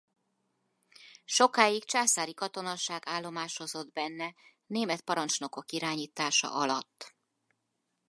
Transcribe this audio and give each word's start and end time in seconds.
Sokáig 1.25 1.83
császári 1.83 2.33
katonaság 2.33 3.03
állomásozott 3.05 3.91
benne 3.93 4.35
német 4.65 5.01
parancsnokok 5.01 5.71
irányítása 5.71 6.51
alatt. 6.53 7.15